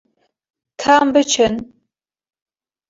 Ka 0.81 0.91
em 1.03 1.09
biçin. 1.13 1.53